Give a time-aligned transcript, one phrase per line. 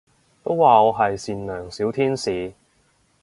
[0.43, 2.53] 都話我係善良小天使